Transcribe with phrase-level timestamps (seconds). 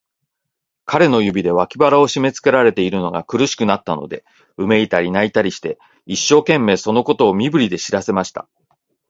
[0.85, 4.25] 彼の指で、脇腹をしめつけられているのが苦しくなったので、
[4.57, 5.77] うめいたり、泣いたりして、
[6.07, 8.47] 一生懸命、そのことを身振りで知らせました。